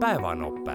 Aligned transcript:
päevanope. 0.00 0.72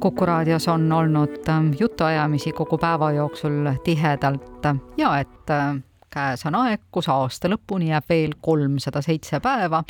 kuku 0.00 0.26
raadios 0.26 0.68
on 0.68 0.92
olnud 0.92 1.48
ähm, 1.48 1.70
jutuajamisi 1.80 2.52
kogu 2.52 2.78
päeva 2.78 3.12
jooksul 3.12 3.70
tihedalt 3.84 4.64
ja 4.96 5.18
et 5.18 5.50
äh, 5.50 5.76
käes 6.10 6.46
on 6.46 6.54
aeg, 6.54 6.80
kus 6.92 7.08
aasta 7.08 7.48
lõpuni 7.48 7.88
jääb 7.90 8.04
veel 8.08 8.34
kolmsada 8.40 9.02
seitse 9.02 9.40
päeva, 9.40 9.82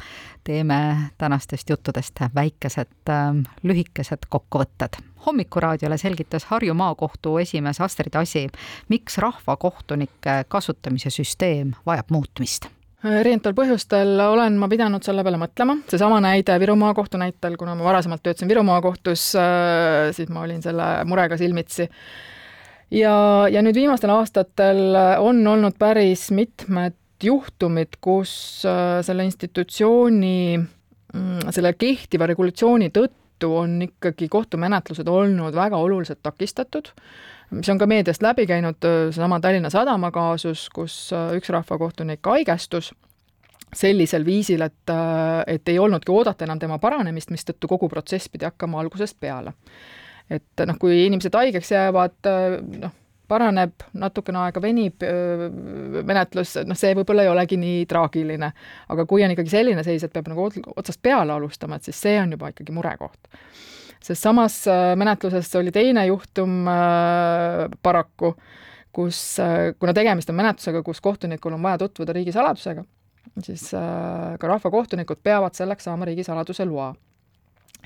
teeme 0.44 0.78
tänastest 1.18 1.70
juttudest 1.70 2.22
väikesed 2.34 3.10
ähm, 3.10 3.42
lühikesed 3.62 4.28
kokkuvõtted. 4.28 5.02
hommikuraadiole 5.26 5.98
selgitas 5.98 6.44
Harju 6.44 6.74
Maakohtu 6.74 7.38
esimees 7.38 7.80
Astrid 7.80 8.14
Asi, 8.14 8.48
miks 8.88 9.18
rahvakohtunike 9.18 10.44
kasutamise 10.48 11.10
süsteem 11.10 11.74
vajab 11.86 12.10
muutmist 12.10 12.75
erinevatel 13.20 13.54
põhjustel 13.56 14.20
olen 14.26 14.56
ma 14.60 14.68
pidanud 14.70 15.04
selle 15.04 15.24
peale 15.26 15.38
mõtlema, 15.40 15.78
seesama 15.90 16.20
näide 16.24 16.56
Viru 16.62 16.76
maakohtu 16.80 17.20
näitel, 17.20 17.56
kuna 17.60 17.74
ma 17.78 17.86
varasemalt 17.86 18.22
töötasin 18.24 18.50
Viru 18.50 18.62
maakohtus, 18.66 19.28
äh, 19.40 20.12
siis 20.16 20.30
ma 20.32 20.44
olin 20.46 20.62
selle 20.64 20.86
murega 21.08 21.38
silmitsi. 21.40 21.88
ja, 22.90 23.16
ja 23.50 23.62
nüüd 23.62 23.76
viimastel 23.76 24.12
aastatel 24.14 24.96
on 25.18 25.42
olnud 25.46 25.78
päris 25.78 26.30
mitmed 26.30 26.96
juhtumid, 27.22 27.98
kus 28.00 28.64
äh, 28.68 29.02
selle 29.06 29.24
institutsiooni, 29.24 30.58
mm, 30.58 31.52
selle 31.54 31.72
kehtiva 31.78 32.28
regulatsiooni 32.32 32.90
tõttu 32.90 33.25
on 33.44 33.82
ikkagi 33.82 34.28
kohtumenetlused 34.28 35.08
olnud 35.08 35.54
väga 35.54 35.76
oluliselt 35.76 36.22
takistatud 36.22 36.92
mis 37.50 37.68
on 37.68 37.78
ka 37.78 37.86
meediast 37.86 38.22
läbi 38.22 38.46
käinud, 38.46 38.78
seesama 38.82 39.40
Tallinna 39.40 39.70
Sadama 39.70 40.10
kaasus, 40.10 40.68
kus 40.74 41.10
üks 41.36 41.50
rahvakohtunik 41.54 42.26
haigestus 42.26 42.92
sellisel 43.74 44.24
viisil, 44.24 44.62
et, 44.62 44.92
et 45.46 45.68
ei 45.68 45.78
olnudki 45.78 46.12
oodata 46.12 46.46
enam 46.46 46.58
tema 46.58 46.78
paranemist, 46.82 47.30
mistõttu 47.34 47.68
kogu 47.68 47.88
protsess 47.92 48.30
pidi 48.32 48.46
hakkama 48.46 48.80
algusest 48.80 49.18
peale. 49.20 49.52
et 50.30 50.64
noh, 50.66 50.78
kui 50.78 51.04
inimesed 51.06 51.34
haigeks 51.34 51.70
jäävad, 51.70 52.30
noh, 52.82 52.94
paraneb, 53.28 53.86
natukene 53.98 54.38
aega 54.44 54.62
venib 54.62 55.02
menetlus, 56.06 56.56
noh, 56.66 56.78
see 56.78 56.94
võib-olla 56.98 57.26
ei 57.26 57.30
olegi 57.32 57.58
nii 57.60 57.86
traagiline. 57.90 58.52
aga 58.88 59.06
kui 59.06 59.24
on 59.24 59.34
ikkagi 59.34 59.52
selline 59.52 59.84
seis, 59.86 60.04
et 60.04 60.12
peab 60.12 60.28
nagu 60.32 60.48
otsast 60.76 61.02
peale 61.02 61.32
alustama, 61.32 61.76
et 61.76 61.88
siis 61.88 62.00
see 62.06 62.20
on 62.20 62.36
juba 62.36 62.52
ikkagi 62.54 62.74
murekoht 62.74 63.32
sest 64.06 64.22
samas 64.22 64.60
äh, 64.70 64.94
menetluses 64.98 65.50
oli 65.58 65.72
teine 65.74 66.06
juhtum 66.06 66.66
äh, 66.70 67.66
paraku, 67.82 68.34
kus, 68.94 69.38
äh, 69.42 69.72
kuna 69.78 69.94
tegemist 69.96 70.30
on 70.30 70.38
menetlusega, 70.38 70.82
kus 70.86 71.02
kohtunikul 71.04 71.56
on 71.56 71.64
vaja 71.64 71.80
tutvuda 71.84 72.14
riigisaladusega, 72.16 72.84
siis 73.42 73.68
ka 73.72 74.48
rahvakohtunikud 74.48 75.20
peavad 75.22 75.58
selleks 75.58 75.88
saama 75.88 76.06
riigisaladuse 76.08 76.64
loa. 76.68 76.94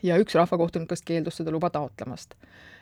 Ja 0.02 0.18
üks 0.20 0.34
rahvakohtunikest 0.34 1.04
keeldus 1.04 1.40
seda 1.40 1.50
luba 1.50 1.70
taotlemast. 1.70 2.34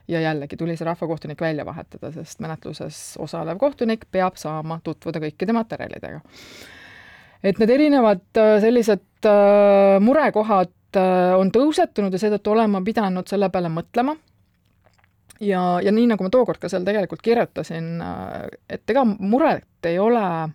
ja 0.09 0.21
jällegi 0.21 0.57
tuli 0.57 0.77
see 0.77 0.87
rahvakohtunik 0.89 1.41
välja 1.41 1.65
vahetada, 1.67 2.13
sest 2.13 2.41
menetluses 2.41 3.17
osalev 3.19 3.59
kohtunik 3.59 4.07
peab 4.11 4.37
saama 4.37 4.81
tutvuda 4.85 5.21
kõikide 5.21 5.53
materjalidega. 5.53 6.21
et 7.43 7.59
need 7.59 7.71
erinevad 7.71 8.43
sellised 8.61 9.29
murekohad 10.01 10.73
Äh, 10.97 11.35
on 11.37 11.51
tõusetunud 11.53 12.15
ja 12.15 12.21
seetõttu 12.21 12.55
olen 12.55 12.71
ma 12.73 12.81
pidanud 12.85 13.29
selle 13.29 13.51
peale 13.53 13.69
mõtlema. 13.69 14.17
ja, 15.41 15.81
ja 15.85 15.93
nii, 15.93 16.07
nagu 16.09 16.25
ma 16.25 16.31
tookord 16.33 16.59
ka 16.59 16.71
seal 16.73 16.87
tegelikult 16.87 17.21
kirjutasin, 17.23 18.01
äh, 18.01 18.47
et 18.71 18.91
ega 18.91 19.05
muret 19.05 19.85
ei 19.85 19.99
ole 19.99 20.49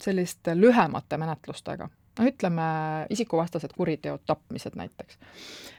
selliste 0.00 0.56
lühemate 0.56 1.18
menetlustega, 1.20 1.88
noh 2.18 2.28
ütleme, 2.30 2.66
isikuvastased 3.10 3.72
kuriteod, 3.76 4.22
tapmised 4.26 4.76
näiteks. 4.78 5.18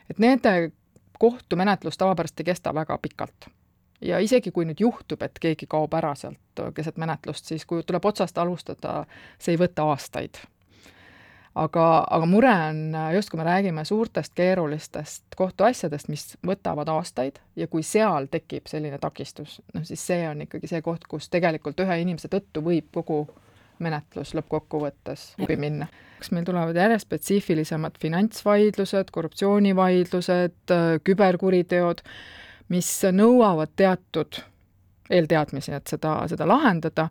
et 0.09 0.19
nende 0.19 0.71
kohtumenetlus 1.20 1.98
tavapärast 1.98 2.39
ei 2.39 2.52
kesta 2.52 2.73
väga 2.76 2.98
pikalt 3.02 3.48
ja 4.02 4.20
isegi 4.20 4.52
kui 4.52 4.65
nüüd 4.65 4.82
juhtub, 4.83 5.21
et 5.21 5.39
keegi 5.39 5.67
kaob 5.70 5.93
ära 5.93 6.15
sealt 6.15 6.65
keset 6.76 6.98
menetlust, 6.98 7.45
siis 7.45 7.65
kui 7.65 7.83
tuleb 7.83 8.05
otsast 8.05 8.37
alustada, 8.37 9.05
see 9.39 9.55
ei 9.55 9.61
võta 9.61 9.87
aastaid 9.92 10.43
aga, 11.55 11.86
aga 12.09 12.27
mure 12.30 12.52
on 12.52 12.98
just, 13.15 13.30
kui 13.32 13.39
me 13.39 13.48
räägime 13.48 13.86
suurtest 13.86 14.33
keerulistest 14.36 15.38
kohtuasjadest, 15.38 16.09
mis 16.11 16.27
võtavad 16.45 16.89
aastaid 16.92 17.39
ja 17.55 17.67
kui 17.71 17.83
seal 17.83 18.27
tekib 18.32 18.67
selline 18.67 18.99
takistus, 19.02 19.59
noh 19.73 19.86
siis 19.88 20.04
see 20.08 20.27
on 20.30 20.43
ikkagi 20.45 20.70
see 20.71 20.83
koht, 20.86 21.08
kus 21.09 21.30
tegelikult 21.33 21.80
ühe 21.86 21.99
inimese 22.04 22.32
tõttu 22.32 22.64
võib 22.65 22.92
kogu 22.93 23.23
menetlus 23.80 24.33
lõppkokkuvõttes 24.37 25.27
läbi 25.41 25.58
minna. 25.59 25.87
kas 26.19 26.31
meil 26.31 26.45
tulevad 26.47 26.75
järjest 26.75 27.08
spetsiifilisemad 27.08 27.99
finantsvaidlused, 28.02 29.11
korruptsioonivaidlused, 29.11 30.73
küberkuriteod, 31.03 32.02
mis 32.73 32.89
nõuavad 33.11 33.73
teatud 33.75 34.39
eelteadmisi, 35.09 35.75
et 35.75 35.87
seda, 35.91 36.17
seda 36.31 36.47
lahendada 36.49 37.09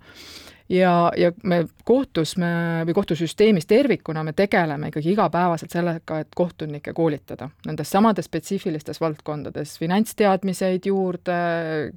ja, 0.69 1.13
ja 1.17 1.33
me 1.43 1.65
kohtus 1.85 2.37
me 2.41 2.83
või 2.87 2.95
kohtusüsteemis 2.97 3.67
tervikuna 3.67 4.23
me 4.25 4.33
tegeleme 4.33 4.89
ikkagi 4.89 5.13
igapäevaselt 5.13 5.75
sellega, 5.75 6.19
et 6.25 6.29
kohtunikke 6.37 6.93
koolitada 6.97 7.51
nendes 7.67 7.91
samades 7.91 8.29
spetsiifilistes 8.31 9.01
valdkondades, 9.01 9.77
finantsteadmiseid 9.79 10.87
juurde, 10.89 11.39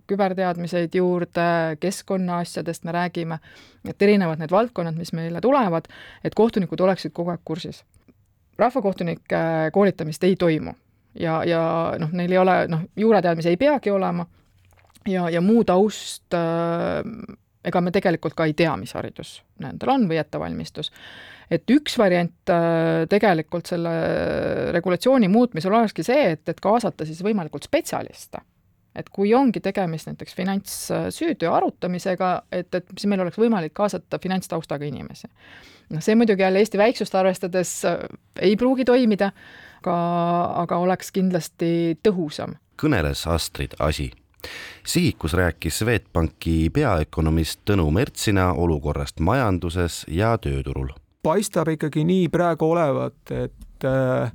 küberteadmiseid 0.08 0.96
juurde, 0.96 1.78
keskkonnaasjadest 1.80 2.84
me 2.84 2.96
räägime, 2.96 3.40
et 3.88 4.02
erinevad 4.02 4.44
need 4.44 4.52
valdkonnad, 4.52 4.98
mis 5.00 5.14
meile 5.16 5.42
tulevad, 5.42 5.88
et 6.24 6.36
kohtunikud 6.36 6.80
oleksid 6.80 7.16
kogu 7.16 7.36
aeg 7.36 7.46
kursis. 7.46 7.84
rahvakohtunike 8.58 9.38
koolitamist 9.72 10.24
ei 10.24 10.36
toimu 10.36 10.74
ja, 11.20 11.44
ja 11.46 11.62
noh, 12.00 12.12
neil 12.12 12.32
ei 12.32 12.38
ole, 12.38 12.68
noh, 12.68 12.88
juurateadmisi 12.96 13.50
ei 13.50 13.58
peagi 13.58 13.92
olema 13.92 14.26
ja, 15.08 15.30
ja 15.30 15.42
muu 15.42 15.64
taust 15.64 16.34
äh, 16.34 17.04
ega 17.68 17.82
me 17.84 17.94
tegelikult 17.94 18.36
ka 18.38 18.48
ei 18.48 18.56
tea, 18.58 18.74
mis 18.80 18.94
haridus 18.98 19.38
nendel 19.64 19.94
on 19.94 20.06
või 20.10 20.20
ettevalmistus. 20.22 20.92
et 21.52 21.70
üks 21.72 21.98
variant 22.00 22.52
äh, 22.52 23.06
tegelikult 23.10 23.70
selle 23.72 23.94
regulatsiooni 24.76 25.30
muutmisel 25.32 25.74
olekski 25.74 26.06
see, 26.06 26.34
et, 26.36 26.44
et 26.50 26.62
kaasata 26.64 27.08
siis 27.08 27.24
võimalikult 27.26 27.68
spetsialiste. 27.68 28.44
et 28.98 29.10
kui 29.14 29.34
ongi 29.34 29.62
tegemist 29.62 30.10
näiteks 30.10 30.36
finantssüüteo 30.36 31.54
arutamisega, 31.54 32.32
et, 32.52 32.74
et 32.74 32.94
siis 32.96 33.10
meil 33.10 33.22
oleks 33.22 33.38
võimalik 33.38 33.74
kaasata 33.78 34.20
finantstaustaga 34.20 34.86
inimesi. 34.86 35.28
noh, 35.90 36.04
see 36.04 36.16
muidugi 36.16 36.46
jälle 36.46 36.64
Eesti 36.64 36.78
väiksust 36.78 37.16
arvestades 37.16 37.74
äh, 37.86 38.00
ei 38.42 38.56
pruugi 38.56 38.86
toimida, 38.86 39.32
aga, 39.82 39.98
aga 40.64 40.80
oleks 40.86 41.12
kindlasti 41.12 42.00
tõhusam. 42.04 42.56
kõneles 42.78 43.28
Astrid 43.28 43.76
Asi 43.80 44.12
sihikus 44.86 45.34
rääkis 45.34 45.80
Swedbanki 45.80 46.70
peaökonomist 46.74 47.60
Tõnu 47.66 47.90
Mertsina 47.92 48.54
olukorrast 48.54 49.20
majanduses 49.20 50.06
ja 50.08 50.38
tööturul. 50.38 50.90
paistab 51.24 51.68
ikkagi 51.68 52.04
nii 52.08 52.30
praegu 52.30 52.72
olevat, 52.72 53.32
et 53.32 53.86
äh, 53.86 54.32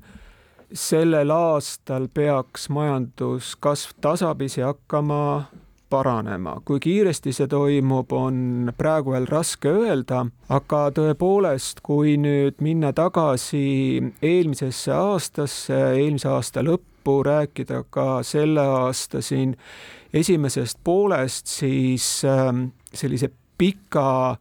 sellel 0.72 1.30
aastal 1.30 2.08
peaks 2.14 2.68
majanduskasv 2.68 3.96
tasapisi 4.00 4.60
hakkama 4.60 5.44
paranema. 5.92 6.56
kui 6.64 6.80
kiiresti 6.80 7.34
see 7.36 7.48
toimub, 7.50 8.12
on 8.16 8.72
praegu 8.78 9.12
veel 9.12 9.28
raske 9.28 9.68
öelda, 9.68 10.24
aga 10.48 10.86
tõepoolest, 10.96 11.82
kui 11.84 12.16
nüüd 12.20 12.62
minna 12.64 12.92
tagasi 12.96 14.00
eelmisesse 14.22 14.94
aastasse, 14.96 15.80
eelmise 16.00 16.30
aasta 16.32 16.64
lõppu, 16.64 17.18
rääkida 17.26 17.84
ka 17.90 18.22
selle 18.26 18.64
aasta 18.80 19.20
siin 19.20 19.56
esimesest 20.12 20.80
poolest 20.84 21.46
siis 21.46 22.22
ähm, 22.28 22.66
sellise 22.94 23.30
pika 23.58 24.36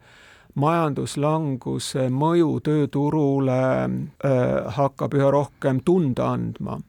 majanduslanguse 0.59 2.09
mõju 2.12 2.57
tööturule 2.65 3.59
äh, 3.88 4.74
hakkab 4.77 5.15
üha 5.15 5.31
rohkem 5.31 5.80
tunda 5.86 6.33
andma. 6.36 6.80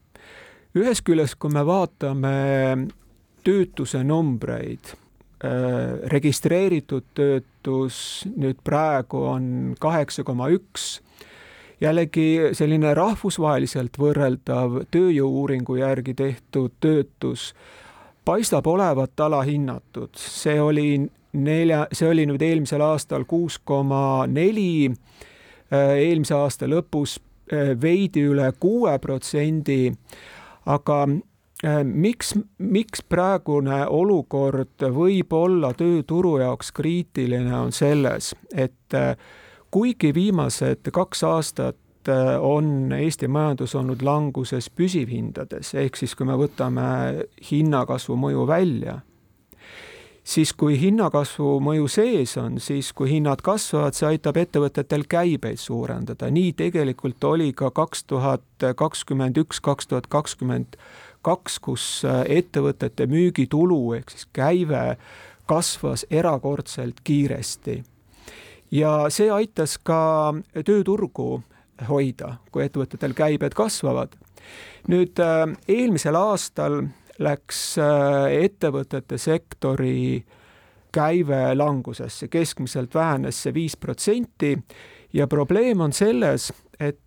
ühest 0.74 1.04
küljest, 1.06 1.36
kui 1.38 1.52
me 1.52 1.62
vaatame 1.66 2.34
töötuse 3.44 4.02
numbreid, 4.04 4.94
äh, 5.44 6.00
registreeritud 6.12 7.08
töötus 7.14 8.26
nüüd 8.36 8.60
praegu 8.64 9.24
on 9.32 9.74
kaheksa 9.80 10.24
koma 10.24 10.48
üks, 10.54 11.00
jällegi 11.82 12.54
selline 12.54 12.94
rahvusvaheliselt 12.94 13.98
võrreldav 13.98 14.84
tööjõu-uuringu 14.94 15.80
järgi 15.80 16.14
tehtud 16.14 16.76
töötus 16.80 17.50
paistab 18.24 18.66
olevat 18.66 19.20
alahinnatud, 19.20 20.14
see 20.14 20.60
oli 20.62 21.02
nelja, 21.32 21.86
see 21.92 22.08
oli 22.08 22.26
nüüd 22.28 22.42
eelmisel 22.44 22.84
aastal 22.84 23.24
kuus 23.28 23.58
koma 23.58 24.26
neli, 24.30 24.92
äh, 25.72 25.96
eelmise 26.04 26.36
aasta 26.36 26.68
lõpus 26.70 27.18
äh, 27.18 27.72
veidi 27.80 28.26
üle 28.30 28.52
kuue 28.60 28.94
protsendi, 29.02 29.92
aga 30.66 31.06
miks, 31.84 32.32
miks 32.58 33.04
praegune 33.08 33.84
olukord 33.86 34.82
võib 34.90 35.32
olla 35.32 35.70
tööturu 35.78 36.38
jaoks 36.40 36.72
kriitiline, 36.74 37.54
on 37.54 37.72
selles, 37.72 38.32
et 38.50 38.98
kuigi 39.72 40.12
viimased 40.14 40.90
kaks 40.92 41.24
aastat 41.24 42.08
äh, 42.08 42.34
on 42.40 42.92
Eesti 42.92 43.28
majandus 43.28 43.74
olnud 43.78 44.02
languses 44.04 44.68
püsivhindades, 44.70 45.72
ehk 45.74 45.96
siis 45.96 46.14
kui 46.18 46.28
me 46.28 46.36
võtame 46.36 46.84
hinnakasvu 47.50 48.18
mõju 48.20 48.44
välja, 48.50 48.98
siis 50.22 50.52
kui 50.52 50.76
hinnakasvu 50.80 51.54
mõju 51.64 51.88
sees 51.90 52.36
on, 52.40 52.60
siis 52.60 52.92
kui 52.92 53.14
hinnad 53.14 53.40
kasvavad, 53.44 53.96
see 53.96 54.10
aitab 54.12 54.42
ettevõtetel 54.42 55.06
käibeid 55.08 55.60
suurendada, 55.62 56.28
nii 56.30 56.52
tegelikult 56.58 57.24
oli 57.24 57.52
ka 57.56 57.72
kaks 57.72 58.04
tuhat 58.12 58.68
kakskümmend 58.76 59.40
üks, 59.40 59.62
kaks 59.64 59.88
tuhat 59.88 60.10
kakskümmend 60.12 60.76
kaks, 61.22 61.58
kus 61.62 61.84
äh, 62.04 62.22
ettevõtete 62.38 63.06
müügitulu 63.10 63.94
ehk 63.98 64.10
siis 64.10 64.26
käive 64.34 64.96
kasvas 65.46 66.06
erakordselt 66.10 67.00
kiiresti. 67.04 67.82
ja 68.70 69.06
see 69.08 69.30
aitas 69.30 69.78
ka 69.78 70.34
tööturgu 70.64 71.42
hoida, 71.88 72.36
kui 72.52 72.64
ettevõtetel 72.64 73.14
käibed 73.14 73.54
kasvavad. 73.54 74.16
nüüd 74.88 75.18
äh, 75.18 75.46
eelmisel 75.68 76.16
aastal 76.16 76.82
läks 77.18 77.78
äh, 77.78 78.44
ettevõtete 78.44 79.18
sektori 79.18 80.24
käive 80.92 81.54
langusesse, 81.54 82.28
keskmiselt 82.28 82.94
vähenes 82.94 83.42
see 83.42 83.54
viis 83.54 83.76
protsenti 83.76 84.58
ja 85.12 85.26
probleem 85.26 85.80
on 85.80 85.92
selles, 85.92 86.52
et 86.80 86.98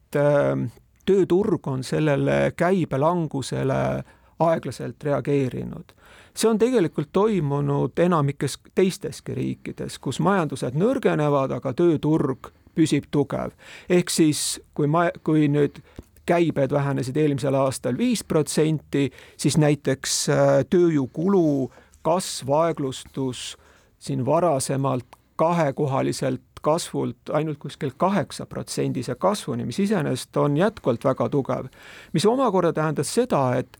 tööturg 1.05 1.67
on 1.67 1.83
sellele 1.83 2.51
käibelangusele 2.57 4.03
aeglaselt 4.39 5.03
reageerinud. 5.03 5.93
see 6.35 6.49
on 6.49 6.57
tegelikult 6.59 7.09
toimunud 7.13 7.99
enamikes 7.99 8.57
teisteski 8.75 9.33
riikides, 9.33 9.99
kus 9.99 10.19
majandused 10.19 10.75
nõrgenevad, 10.75 11.51
aga 11.55 11.73
tööturg 11.73 12.51
püsib 12.75 13.07
tugev. 13.11 13.51
ehk 13.89 14.09
siis, 14.09 14.61
kui 14.73 14.87
ma, 14.87 15.09
kui 15.23 15.47
nüüd 15.47 15.81
käibed 16.25 16.71
vähenesid 16.71 17.17
eelmisel 17.17 17.55
aastal 17.55 17.97
viis 17.97 18.23
protsenti, 18.23 19.11
siis 19.37 19.57
näiteks 19.57 20.29
äh, 20.29 20.65
tööjõukulu 20.69 21.71
kasv 22.01 22.51
aeglustus 22.51 23.57
siin 23.99 24.25
varasemalt 24.25 25.05
kahekohaliselt 25.35 26.41
kasvult 26.65 27.29
ainult 27.33 27.59
kuskil 27.61 27.93
kaheksaprotsendise 27.97 29.15
kasvuni, 29.21 29.65
mis 29.65 29.79
iseenesest 29.83 30.37
on 30.41 30.57
jätkuvalt 30.57 31.05
väga 31.05 31.29
tugev, 31.29 31.67
mis 32.13 32.25
omakorda 32.25 32.73
tähendas 32.73 33.13
seda, 33.13 33.43
et 33.59 33.77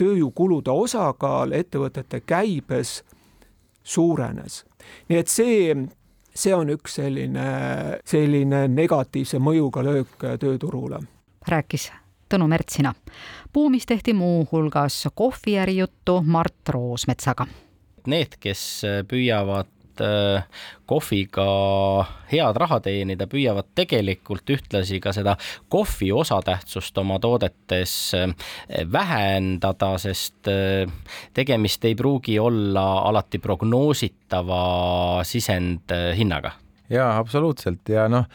tööjõukulude 0.00 0.72
osakaal 0.72 1.52
ettevõtete 1.52 2.22
käibes 2.26 3.02
suurenes. 3.82 4.64
nii 5.08 5.18
et 5.18 5.28
see, 5.28 5.74
see 6.34 6.54
on 6.54 6.72
üks 6.74 6.96
selline, 7.00 7.44
selline 8.04 8.64
negatiivse 8.68 9.38
mõjuga 9.38 9.84
löök 9.84 10.26
tööturule. 10.40 11.04
rääkis 11.48 11.92
Tõnu 12.34 12.48
Mertsina. 12.48 12.94
Buumis 13.52 13.86
tehti 13.86 14.12
muuhulgas 14.16 15.08
kohviäri 15.14 15.76
juttu 15.76 16.22
Mart 16.26 16.68
Roosmetsaga. 16.68 17.46
Need, 18.06 18.38
kes 18.40 18.82
püüavad 19.08 19.68
Äh, 20.00 20.42
kohviga 20.84 21.44
head 22.28 22.58
raha 22.60 22.76
teenida, 22.84 23.24
püüavad 23.30 23.70
tegelikult 23.78 24.50
ühtlasi 24.52 24.98
ka 25.00 25.14
seda 25.16 25.36
kohvi 25.72 26.10
osatähtsust 26.12 26.98
oma 27.00 27.16
toodetes 27.22 27.94
äh, 28.18 28.34
vähendada, 28.90 29.94
sest 30.02 30.50
äh, 30.50 30.90
tegemist 31.32 31.86
ei 31.88 31.94
pruugi 31.96 32.36
olla 32.42 32.84
alati 33.08 33.38
prognoositava 33.38 35.22
sisendhinnaga. 35.24 36.52
jaa, 36.90 37.14
absoluutselt 37.16 37.88
ja 37.88 38.08
noh, 38.12 38.26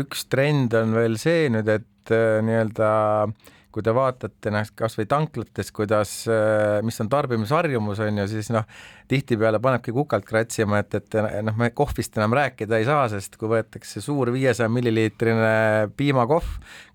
üks 0.00 0.28
trend 0.30 0.74
on 0.78 0.94
veel 0.94 1.18
see 1.18 1.48
nüüd, 1.50 1.68
et 1.68 2.12
nii-öelda 2.46 2.90
kui 3.70 3.84
te 3.86 3.94
vaatate 3.94 4.50
noh, 4.52 4.70
kasvõi 4.76 5.06
tanklates, 5.10 5.70
kuidas, 5.74 6.14
mis 6.86 7.00
on 7.02 7.10
tarbimisharjumus, 7.12 8.02
on 8.02 8.20
ju, 8.22 8.26
siis 8.32 8.50
noh, 8.54 8.66
tihtipeale 9.10 9.60
panebki 9.62 9.94
kukalt 9.94 10.26
kratsima, 10.26 10.82
et, 10.82 10.98
et 10.98 11.18
noh, 11.46 11.56
me 11.58 11.70
kohvist 11.76 12.18
enam 12.18 12.34
rääkida 12.38 12.80
ei 12.80 12.88
saa, 12.88 13.06
sest 13.12 13.38
kui 13.40 13.50
võetakse 13.50 14.02
suur 14.04 14.32
viiesaja 14.34 14.70
milliliitrine 14.72 15.90
piimakohv, 15.98 16.50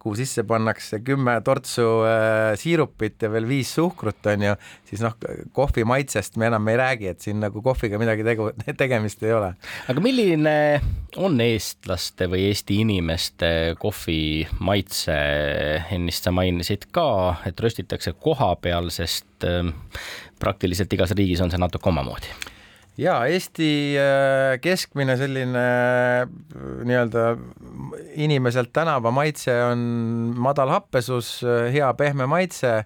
kuhu 0.05 0.19
sisse 0.19 0.43
pannakse 0.45 0.99
kümme 1.01 1.33
tortsu 1.45 1.85
äh, 2.05 2.53
siirupit 2.61 3.23
ja 3.25 3.31
veel 3.33 3.47
viis 3.49 3.71
suhkrut, 3.73 4.21
on 4.29 4.43
ju, 4.45 4.53
siis 4.85 5.01
noh, 5.01 5.15
kohvi 5.57 5.81
maitsest 5.89 6.37
me 6.37 6.45
enam 6.51 6.69
ei 6.69 6.77
räägi, 6.77 7.09
et 7.09 7.25
siin 7.25 7.41
nagu 7.41 7.63
kohviga 7.65 7.97
midagi 8.01 8.25
tegu, 8.27 8.51
tegemist 8.83 9.25
ei 9.25 9.33
ole. 9.33 9.55
aga 9.89 10.05
milline 10.05 10.55
on 11.17 11.41
eestlaste 11.41 12.29
või 12.29 12.45
Eesti 12.51 12.77
inimeste 12.83 13.49
kohvi 13.81 14.45
maitse, 14.61 15.15
ennist 15.97 16.27
sa 16.27 16.35
mainisid 16.35 16.85
ka, 16.93 17.09
et 17.49 17.65
röstitakse 17.65 18.13
koha 18.13 18.53
peal, 18.61 18.93
sest 18.93 19.49
äh, 19.49 19.73
praktiliselt 20.37 20.93
igas 20.93 21.17
riigis 21.17 21.41
on 21.41 21.49
see 21.49 21.61
natuke 21.61 21.89
omamoodi 21.89 22.53
ja 22.97 23.17
Eesti 23.27 23.69
äh, 23.99 24.55
keskmine 24.63 25.17
selline 25.19 25.63
äh, 25.63 26.29
nii-öelda 26.87 27.25
inimeselt 28.15 28.71
tänava 28.73 29.11
maitse 29.11 29.53
on 29.71 29.81
madal 30.37 30.71
happesus, 30.73 31.39
hea 31.73 31.87
pehme 31.97 32.27
maitse, 32.29 32.77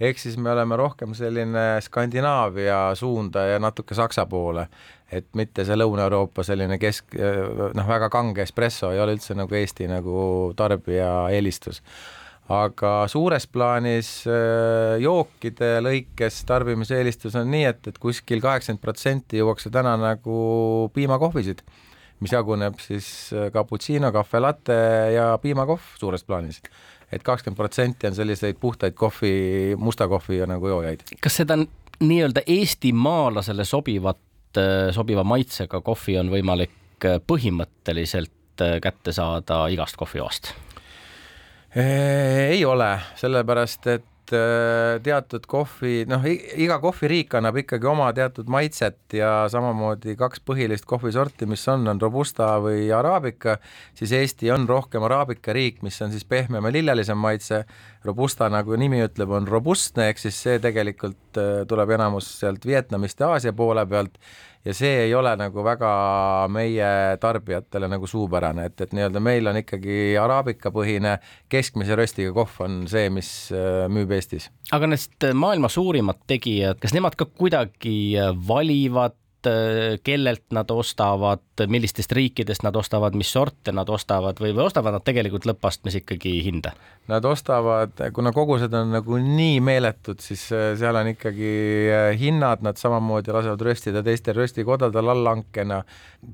ehk 0.00 0.20
siis 0.20 0.36
me 0.38 0.52
oleme 0.52 0.76
rohkem 0.78 1.14
selline 1.16 1.80
Skandinaavia 1.84 2.94
suunda 2.98 3.46
ja 3.52 3.58
natuke 3.62 3.96
Saksa 3.98 4.26
poole, 4.30 4.68
et 5.12 5.26
mitte 5.38 5.64
see 5.66 5.76
Lõuna-Euroopa 5.78 6.44
selline 6.46 6.78
kesk, 6.80 7.16
noh, 7.74 7.88
väga 7.88 8.10
kange 8.12 8.44
espresso 8.44 8.92
ei 8.94 9.02
ole 9.02 9.16
üldse 9.18 9.36
nagu 9.38 9.58
Eesti 9.58 9.88
nagu 9.90 10.22
tarbija 10.56 11.28
eelistus. 11.34 11.82
Aga 12.48 13.02
suures 13.12 13.44
plaanis 13.52 14.08
äh, 14.24 14.94
jookide 15.04 15.82
lõikes 15.84 16.38
tarbimiseelistus 16.48 17.34
on 17.36 17.50
nii, 17.52 17.66
et, 17.68 17.90
et 17.90 17.98
kuskil 18.00 18.40
kaheksakümmend 18.40 18.80
protsenti 18.80 19.42
juuakse 19.42 19.68
täna 19.68 19.92
nagu 20.00 20.38
piimakohvisid, 20.94 21.60
mis 22.20 22.32
jaguneb 22.34 22.78
siis 22.82 23.08
äh, 23.32 23.48
cappuccino, 23.54 24.12
cafe 24.14 24.40
latte 24.42 24.78
ja 25.14 25.30
piimakohv 25.42 25.96
suures 26.00 26.24
plaanis 26.26 26.62
et 27.12 27.24
kakskümmend 27.24 27.56
protsenti 27.56 28.08
on 28.08 28.16
selliseid 28.16 28.58
puhtaid 28.60 28.96
kohvi, 28.98 29.76
musta 29.80 30.08
kohvi 30.08 30.42
ja 30.42 30.48
nagu 30.50 30.68
joojaid. 30.68 31.06
kas 31.24 31.40
seda 31.42 31.58
nii-öelda 32.00 32.44
eestimaalasele 32.46 33.64
sobivat, 33.64 34.20
äh, 34.58 34.90
sobiva 34.94 35.24
maitsega 35.24 35.80
kohvi 35.80 36.18
on 36.20 36.32
võimalik 36.34 36.74
põhimõtteliselt 36.98 38.34
kätte 38.82 39.12
saada 39.14 39.68
igast 39.70 39.96
kohvioast? 39.96 40.50
ei 41.78 42.64
ole, 42.64 42.88
sellepärast 43.14 43.86
et 43.92 44.06
teatud 44.30 45.46
kohvi, 45.48 46.02
noh, 46.08 46.24
iga 46.28 46.78
kohviriik 46.82 47.34
annab 47.38 47.60
ikkagi 47.62 47.88
oma 47.90 48.08
teatud 48.16 48.50
maitset 48.52 49.16
ja 49.18 49.32
samamoodi 49.52 50.16
kaks 50.18 50.42
põhilist 50.46 50.86
kohvisorti, 50.88 51.48
mis 51.50 51.64
on, 51.72 51.86
on 51.90 52.00
Robusta 52.02 52.54
või 52.64 52.88
Arabica, 52.94 53.58
siis 53.98 54.12
Eesti 54.16 54.52
on 54.54 54.68
rohkem 54.68 55.04
Arabica 55.06 55.54
riik, 55.56 55.82
mis 55.86 56.00
on 56.04 56.12
siis 56.14 56.26
pehmem 56.28 56.68
ja 56.68 56.74
lillelisem 56.74 57.18
maitse. 57.18 57.64
Robusta, 58.06 58.46
nagu 58.48 58.76
nimi 58.78 59.00
ütleb, 59.02 59.32
on 59.34 59.48
robustne, 59.50 60.06
ehk 60.08 60.20
siis 60.22 60.36
see 60.38 60.60
tegelikult 60.62 61.40
tuleb 61.68 61.90
enamus 61.96 62.28
sealt 62.38 62.64
Vietnamist 62.66 63.20
ja 63.20 63.32
Aasia 63.34 63.52
poole 63.52 63.84
pealt 63.90 64.20
ja 64.64 64.74
see 64.74 65.04
ei 65.06 65.14
ole 65.14 65.34
nagu 65.38 65.64
väga 65.64 65.90
meie 66.52 66.90
tarbijatele 67.20 67.88
nagu 67.90 68.08
suupärane, 68.10 68.68
et, 68.70 68.80
et 68.80 68.96
nii-öelda 68.96 69.22
meil 69.22 69.46
on 69.50 69.60
ikkagi 69.62 70.16
araabika 70.20 70.72
põhine 70.74 71.18
keskmise 71.52 71.96
röstiga 71.98 72.34
kohv 72.36 72.58
on 72.66 72.82
see, 72.90 73.08
mis 73.12 73.30
äh, 73.54 73.86
müüb 73.92 74.12
Eestis. 74.16 74.50
aga 74.72 74.90
need 74.90 75.30
maailma 75.34 75.70
suurimad 75.72 76.24
tegijad, 76.30 76.80
kas 76.82 76.96
nemad 76.96 77.16
ka 77.18 77.28
kuidagi 77.30 78.18
valivad 78.48 79.16
kellelt 80.04 80.44
nad 80.50 80.70
ostavad, 80.70 81.42
millistest 81.70 82.12
riikidest 82.12 82.64
nad 82.66 82.76
ostavad, 82.76 83.14
mis 83.18 83.30
sorte 83.32 83.72
nad 83.74 83.88
ostavad 83.90 84.40
või, 84.42 84.52
või 84.56 84.66
ostavad 84.66 84.96
nad 84.96 85.04
tegelikult 85.06 85.46
lõppastmes 85.48 85.98
ikkagi 86.00 86.38
hinda? 86.46 86.72
Nad 87.08 87.24
ostavad, 87.28 87.94
kuna 88.14 88.32
kogused 88.36 88.74
on 88.74 88.92
nagu 88.96 89.20
nii 89.22 89.60
meeletud, 89.64 90.20
siis 90.24 90.48
äh, 90.52 90.72
seal 90.78 90.98
on 90.98 91.12
ikkagi 91.14 91.52
äh, 91.92 92.08
hinnad, 92.20 92.64
nad 92.66 92.80
samamoodi 92.80 93.34
lasevad 93.34 93.62
röstida 93.70 94.02
teistel 94.06 94.36
röstikodadel 94.38 95.14
allhankena. 95.14 95.82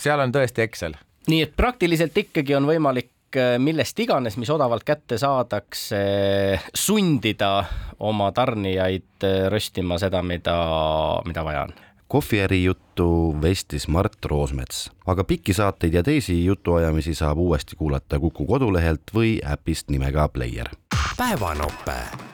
seal 0.01 0.25
on 0.25 0.33
tõesti 0.35 0.65
Excel. 0.65 0.97
nii 1.29 1.43
et 1.45 1.57
praktiliselt 1.57 2.17
ikkagi 2.25 2.57
on 2.57 2.69
võimalik 2.69 3.11
millest 3.59 3.99
iganes, 3.99 4.37
mis 4.39 4.51
odavalt 4.55 4.85
kätte 4.87 5.19
saadakse, 5.19 5.99
sundida 6.71 7.65
oma 7.99 8.31
tarnijaid 8.33 9.27
röstima 9.51 9.99
seda, 9.99 10.23
mida, 10.23 10.55
mida 11.27 11.43
vaja 11.43 11.67
on 11.67 11.84
kohviäri 12.09 12.65
juttu 12.65 13.37
vestis 13.43 13.89
Mart 13.89 14.25
Roosmets, 14.25 14.91
aga 15.07 15.25
pikki 15.25 15.53
saateid 15.55 15.95
ja 15.95 16.03
teisi 16.03 16.45
jutuajamisi 16.45 17.15
saab 17.15 17.39
uuesti 17.39 17.77
kuulata 17.77 18.21
Kuku 18.21 18.47
kodulehelt 18.47 19.15
või 19.15 19.39
äpist 19.53 19.91
nimega 19.91 20.29
Player. 20.29 20.69
päevanope 21.17 22.34